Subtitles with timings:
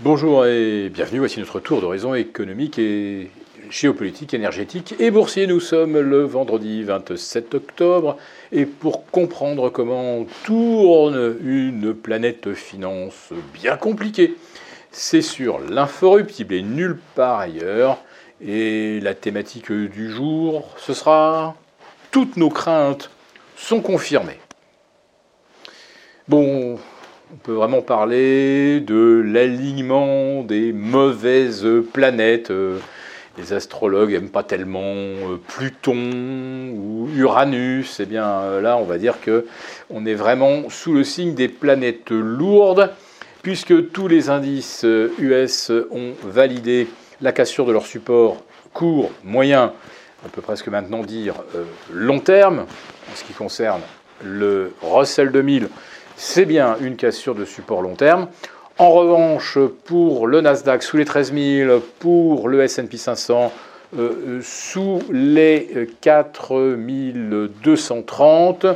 [0.00, 3.30] Bonjour et bienvenue, voici notre tour d'horizon économique et
[3.70, 5.46] géopolitique, énergétique et boursier.
[5.46, 8.16] Nous sommes le vendredi 27 octobre
[8.50, 14.34] et pour comprendre comment tourne une planète finance bien compliquée,
[14.90, 17.98] c'est sur l'inforruptible et nulle part ailleurs.
[18.44, 21.54] Et la thématique du jour, ce sera
[22.10, 23.10] toutes nos craintes
[23.56, 24.40] sont confirmées.
[26.26, 26.80] Bon,
[27.34, 32.52] on peut vraiment parler de l'alignement des mauvaises planètes.
[33.36, 37.98] Les astrologues n'aiment pas tellement euh, Pluton ou Uranus.
[37.98, 39.46] Eh bien euh, là, on va dire que
[39.90, 42.92] on est vraiment sous le signe des planètes lourdes,
[43.42, 44.86] puisque tous les indices
[45.18, 46.86] US euh, ont validé
[47.20, 49.72] la cassure de leur support court, moyen,
[50.24, 51.34] on peut presque maintenant dire
[51.92, 53.82] long terme, en ce qui concerne
[54.22, 55.68] le Russell 2000
[56.16, 58.28] c'est bien une cassure de support long terme.
[58.78, 63.52] En revanche, pour le Nasdaq sous les 13 000, pour le S&P 500
[63.96, 66.76] euh, sous les 4
[67.62, 68.66] 230,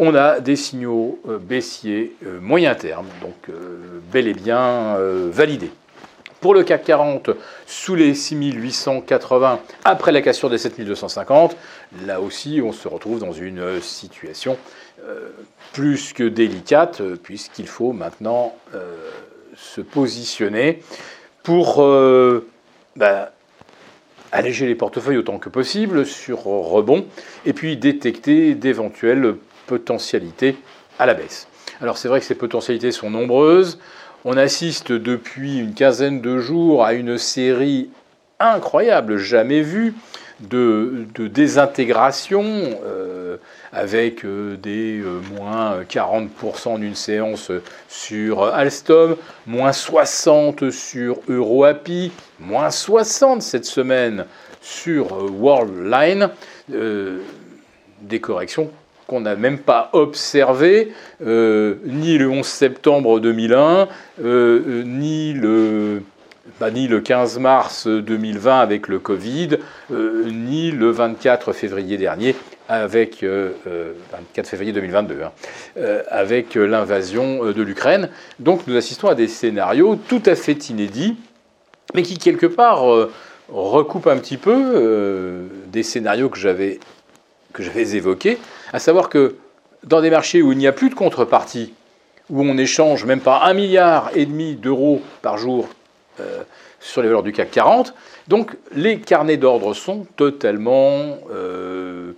[0.00, 3.54] on a des signaux euh, baissiers euh, moyen terme, donc
[4.12, 4.96] bel et bien
[5.30, 5.70] validés.
[6.40, 7.30] Pour le CAC 40,
[7.66, 11.56] sous les 6880, après la cassure des 7250,
[12.06, 14.56] là aussi, on se retrouve dans une situation
[15.04, 15.30] euh,
[15.72, 18.94] plus que délicate, puisqu'il faut maintenant euh,
[19.56, 20.80] se positionner
[21.42, 22.46] pour euh,
[22.94, 23.32] bah,
[24.30, 27.04] alléger les portefeuilles autant que possible sur rebond,
[27.46, 29.34] et puis détecter d'éventuelles
[29.66, 30.56] potentialités
[31.00, 31.48] à la baisse.
[31.80, 33.78] Alors c'est vrai que ces potentialités sont nombreuses.
[34.24, 37.88] On assiste depuis une quinzaine de jours à une série
[38.40, 39.94] incroyable, jamais vue,
[40.40, 42.44] de, désintégration,
[42.84, 43.36] euh,
[43.72, 47.50] avec euh, des euh, moins 40% d'une séance
[47.88, 49.16] sur Alstom,
[49.46, 54.26] moins 60 sur EuroAPI, moins 60 cette semaine
[54.60, 56.30] sur Worldline,
[56.68, 58.70] des corrections
[59.08, 60.92] qu'on n'a même pas observé,
[61.26, 63.88] euh, ni le 11 septembre 2001,
[64.22, 66.02] euh, ni, le,
[66.60, 69.56] bah, ni le 15 mars 2020 avec le Covid,
[69.90, 72.36] euh, ni le 24 février dernier
[72.70, 75.32] avec 24 février 2022, hein,
[76.10, 78.10] avec l'invasion de l'Ukraine.
[78.40, 81.16] Donc nous assistons à des scénarios tout à fait inédits,
[81.94, 82.82] mais qui quelque part
[83.48, 86.78] recoupent un petit peu des scénarios que j'avais
[87.58, 88.38] que j'avais évoqués
[88.72, 89.34] à savoir que
[89.82, 91.74] dans des marchés où il n'y a plus de contrepartie,
[92.30, 95.68] où on échange même pas un milliard et demi d'euros par jour
[96.20, 96.42] euh,
[96.78, 97.94] sur les valeurs du CAC 40,
[98.28, 102.12] donc les carnets d'ordre sont totalement euh,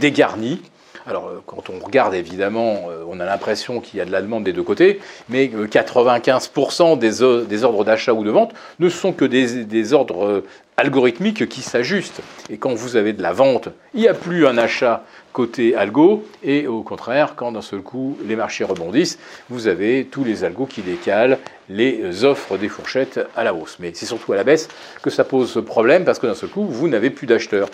[0.00, 0.60] dégarnis.
[1.06, 4.44] Alors, euh, quand on regarde, évidemment, on a l'impression qu'il y a de la demande
[4.44, 9.92] des deux côtés, mais 95% des, ordres d'achat ou de vente ne sont que des
[9.92, 10.42] ordres
[10.76, 12.20] algorithmiques qui s'ajustent.
[12.50, 16.24] Et quand vous avez de la vente, il n'y a plus un achat côté algo,
[16.42, 19.18] et au contraire, quand d'un seul coup les marchés rebondissent,
[19.50, 21.38] vous avez tous les algos qui décalent
[21.68, 23.76] les offres des fourchettes à la hausse.
[23.80, 24.68] Mais c'est surtout à la baisse
[25.02, 27.68] que ça pose problème, parce que d'un seul coup, vous n'avez plus d'acheteurs.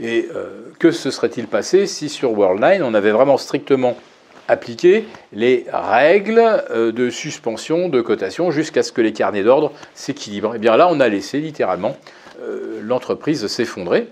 [0.00, 3.96] Et euh, que se serait-il passé si sur Worldline, on avait vraiment strictement
[4.48, 10.54] appliqué les règles euh, de suspension de cotation jusqu'à ce que les carnets d'ordre s'équilibrent?
[10.54, 11.96] Eh bien là, on a laissé littéralement
[12.42, 14.08] euh, l'entreprise s'effondrer.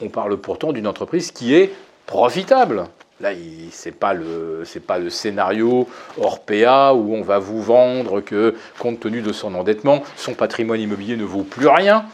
[0.00, 1.72] On parle pourtant d'une entreprise qui est
[2.06, 2.86] profitable.
[3.20, 3.32] Là,
[3.70, 5.86] ce n'est pas, le, pas le scénario
[6.16, 11.18] Orpea où on va vous vendre que, compte tenu de son endettement, son patrimoine immobilier
[11.18, 12.06] ne vaut plus rien.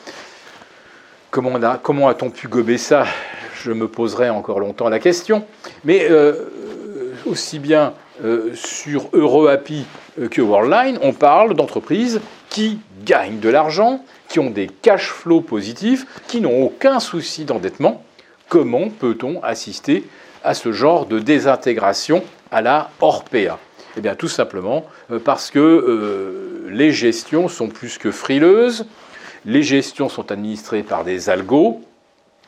[1.37, 3.05] Comment, a-t-on pu gober ça?
[3.63, 5.45] Je me poserai encore longtemps la question.
[5.85, 6.33] Mais euh,
[7.27, 7.93] aussi bien
[8.25, 9.85] euh, sur EuroAPI
[10.19, 15.43] euh, que Worldline, on parle d'entreprises qui gagnent de l'argent, qui ont des cash flows
[15.43, 18.03] positifs, qui n'ont aucun souci d'endettement.
[18.49, 20.05] Comment peut-on assister
[20.43, 23.59] à ce genre de désintégration à la Orpea?
[23.99, 28.87] Eh bien tout simplement euh, parce que euh, les gestions sont plus que frileuses,
[29.47, 31.81] les gestions sont administrées par des algos,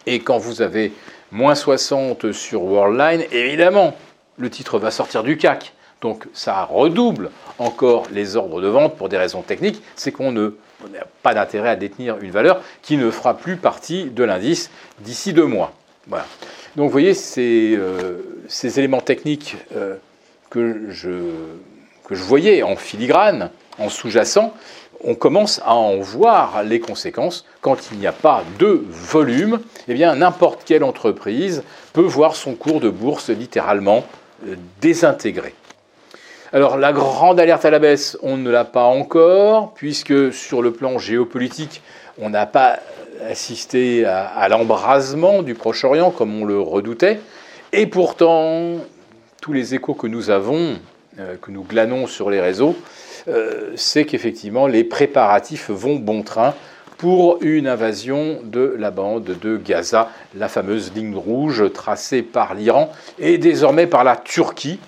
[0.07, 0.93] et quand vous avez
[1.31, 3.95] moins 60 sur Worldline, évidemment,
[4.37, 5.73] le titre va sortir du CAC.
[6.01, 10.51] Donc ça redouble encore les ordres de vente pour des raisons techniques, c'est qu'on n'a
[11.23, 15.47] pas d'intérêt à détenir une valeur qui ne fera plus partie de l'indice d'ici deux
[15.47, 15.73] mois.
[16.77, 19.97] Donc vous voyez, ces, euh, ces éléments techniques euh,
[20.51, 24.55] que je voyais en filigrane, en sous-jacent,
[25.05, 27.45] on commence à en voir les conséquences.
[27.61, 31.63] Quand il n'y a pas de volume, eh bien n'importe quelle entreprise
[31.93, 34.05] peut voir son cours de bourse littéralement
[34.47, 35.55] euh, désintégré.
[36.53, 40.73] Alors la grande alerte à la baisse, on ne l'a pas encore, puisque sur le
[40.73, 41.83] plan géopolitique,
[42.19, 42.79] on n'a pas
[43.29, 47.21] assisté à, l'embrasement du Proche-Orient comme on le redoutait.
[47.73, 48.77] Et pourtant,
[49.43, 50.79] tous les échos que nous avons,
[51.19, 52.77] euh, que nous glanons sur les réseaux,
[53.27, 56.55] euh, c'est qu'effectivement les préparatifs vont bon train
[56.97, 62.93] pour une invasion de la bande de Gaza, la fameuse ligne rouge tracée par l'Iran
[63.19, 64.81] et désormais par la Turquie,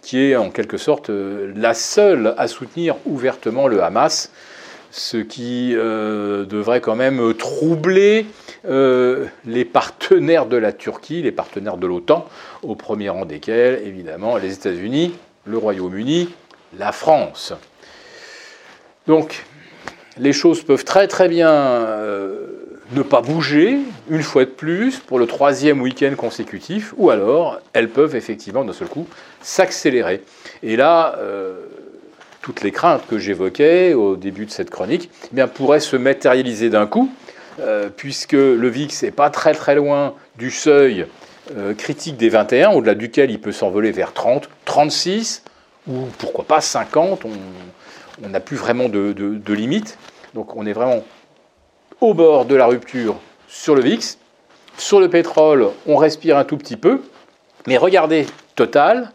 [0.00, 4.32] qui est en quelque sorte euh, la seule à soutenir ouvertement le Hamas,
[4.90, 8.26] ce qui euh, devrait quand même troubler
[8.64, 12.26] les partenaires de la Turquie, les partenaires de l'OTAN,
[12.62, 15.14] au premier rang desquels évidemment les États-Unis,
[15.46, 16.28] le Royaume-Uni,
[16.76, 17.54] la France.
[19.08, 19.46] Donc
[20.18, 22.46] les choses peuvent très très bien euh,
[22.92, 23.78] ne pas bouger
[24.10, 28.72] une fois de plus pour le troisième week-end consécutif, ou alors elles peuvent effectivement d'un
[28.72, 29.08] seul coup
[29.40, 30.22] s'accélérer.
[30.62, 31.54] Et là, euh,
[32.42, 36.68] toutes les craintes que j'évoquais au début de cette chronique eh bien, pourraient se matérialiser
[36.68, 37.10] d'un coup,
[37.60, 41.06] euh, puisque le VIX n'est pas très très loin du seuil
[41.78, 45.44] critique des 21, au-delà duquel il peut s'envoler vers 30, 36,
[45.88, 47.24] ou pourquoi pas 50.
[47.24, 47.30] On
[48.22, 49.98] n'a plus vraiment de, de limite.
[50.34, 51.04] Donc on est vraiment
[52.00, 53.16] au bord de la rupture
[53.48, 54.18] sur le VIX.
[54.76, 57.00] Sur le pétrole, on respire un tout petit peu.
[57.66, 59.12] Mais regardez, Total,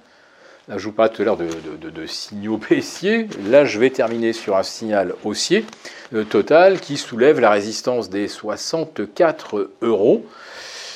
[0.67, 4.55] là je vous parlais tout à l'heure de, signaux baissiers, là je vais terminer sur
[4.55, 5.65] un signal haussier,
[6.13, 10.25] euh, Total, qui soulève la résistance des 64 euros.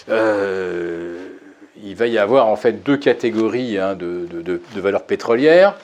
[0.10, 1.28] Euh,
[1.84, 5.76] il va y avoir en fait deux catégories hein, de, valeurs pétrolières.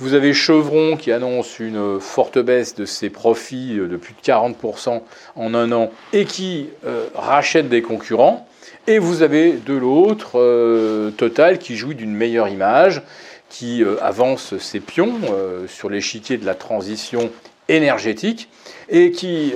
[0.00, 5.02] Vous avez Chevron qui annonce une forte baisse de ses profits de plus de 40%
[5.34, 8.46] en un an et qui euh, rachète des concurrents.
[8.86, 13.02] Et vous avez de l'autre euh, Total qui jouit d'une meilleure image,
[13.48, 15.18] qui euh, avance ses pions
[15.66, 17.32] sur l'échiquier de la transition
[17.68, 18.48] énergétique
[18.88, 19.52] et qui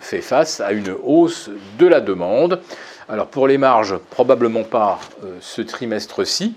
[0.00, 2.62] fait face à une hausse de la demande.
[3.10, 4.98] Alors pour les marges, probablement pas
[5.40, 6.54] ce trimestre-ci,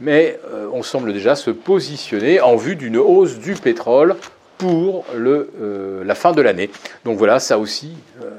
[0.00, 4.16] mais euh, on semble déjà se positionner en vue d'une hausse du pétrole
[4.58, 6.70] pour euh, la fin de l'année.
[7.04, 7.92] Donc voilà, ça aussi,
[8.22, 8.30] euh,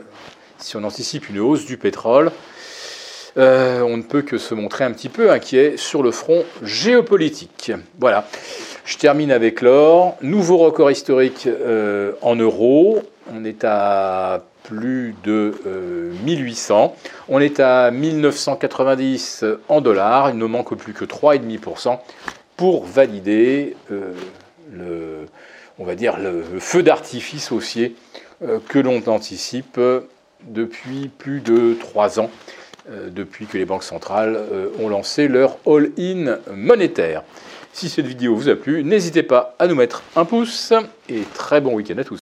[0.57, 2.31] si on anticipe une hausse du pétrole,
[3.37, 7.71] on ne peut que se montrer un petit peu inquiet sur le front géopolitique.
[7.97, 8.27] Voilà.
[8.83, 10.17] Je termine avec l'or.
[10.21, 11.47] Nouveau record historique
[12.21, 13.01] en euros.
[13.33, 15.53] On est à plus de
[16.23, 16.95] 1800.
[16.95, 20.29] Euh, On est à 1990 en dollars.
[20.29, 21.99] Il ne manque plus que 3,5%
[22.55, 24.13] pour valider euh,
[24.71, 25.25] le,
[25.77, 27.95] on va dire, le feu d'artifice haussier
[28.43, 29.79] euh, que l'on anticipe
[30.47, 32.31] depuis plus de 3 ans,
[32.89, 34.39] depuis que les banques centrales
[34.79, 37.21] ont lancé leur all-in monétaire.
[37.73, 40.73] Si cette vidéo vous a plu, n'hésitez pas à nous mettre un pouce
[41.07, 42.19] et très bon week-end à tous.